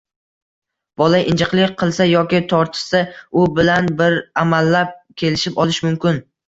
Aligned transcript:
Bola 1.01 1.19
injiqlik 1.33 1.75
qilsa 1.83 2.09
yoki 2.13 2.41
tortishsa, 2.55 3.05
u 3.43 3.47
bilan 3.61 3.95
bir 4.03 4.21
amallab 4.47 5.01
kelishib 5.25 5.67
olish 5.67 5.89
mumkin. 5.91 6.25